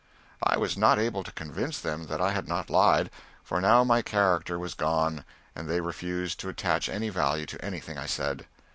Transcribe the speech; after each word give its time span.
I 0.41 0.57
was 0.57 0.75
not 0.79 0.97
able 0.97 1.21
to 1.23 1.31
convince 1.31 1.79
them 1.79 2.07
that 2.07 2.19
I 2.19 2.31
had 2.31 2.47
not 2.47 2.71
lied, 2.71 3.11
for 3.43 3.61
now 3.61 3.83
my 3.83 4.01
character 4.01 4.57
was 4.57 4.73
gone, 4.73 5.23
and 5.55 5.69
they 5.69 5.79
refused 5.79 6.39
to 6.39 6.49
attach 6.49 6.89
any 6.89 7.09
value 7.09 7.45
to 7.45 7.63
anything 7.63 7.99
I 7.99 8.07
said. 8.07 8.47